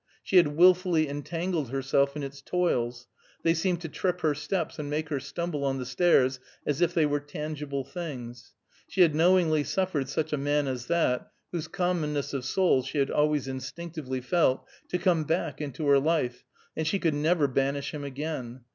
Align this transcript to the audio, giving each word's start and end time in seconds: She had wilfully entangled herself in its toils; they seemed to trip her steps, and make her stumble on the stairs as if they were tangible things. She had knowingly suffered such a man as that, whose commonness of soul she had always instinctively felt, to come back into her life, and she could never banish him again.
She 0.23 0.37
had 0.37 0.57
wilfully 0.57 1.07
entangled 1.07 1.69
herself 1.69 2.15
in 2.15 2.23
its 2.23 2.41
toils; 2.41 3.05
they 3.43 3.53
seemed 3.53 3.81
to 3.81 3.87
trip 3.87 4.21
her 4.21 4.33
steps, 4.33 4.79
and 4.79 4.89
make 4.89 5.09
her 5.09 5.19
stumble 5.19 5.63
on 5.63 5.77
the 5.77 5.85
stairs 5.85 6.39
as 6.65 6.81
if 6.81 6.91
they 6.95 7.05
were 7.05 7.19
tangible 7.19 7.83
things. 7.83 8.55
She 8.87 9.01
had 9.01 9.13
knowingly 9.13 9.63
suffered 9.63 10.09
such 10.09 10.33
a 10.33 10.37
man 10.37 10.67
as 10.67 10.87
that, 10.87 11.31
whose 11.51 11.67
commonness 11.67 12.33
of 12.33 12.45
soul 12.45 12.81
she 12.81 12.97
had 12.97 13.11
always 13.11 13.47
instinctively 13.47 14.21
felt, 14.21 14.67
to 14.87 14.97
come 14.97 15.23
back 15.23 15.61
into 15.61 15.85
her 15.89 15.99
life, 15.99 16.45
and 16.75 16.87
she 16.87 16.97
could 16.97 17.13
never 17.13 17.47
banish 17.47 17.93
him 17.93 18.03
again. 18.03 18.61